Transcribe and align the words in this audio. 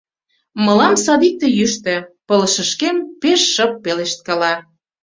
—Мылам 0.65 0.95
садикте 1.05 1.47
йӱштӧ,— 1.57 1.95
пылышышкем 2.27 2.97
пеш 3.21 3.41
шып 3.53 3.71
пелешткала. 3.83 4.53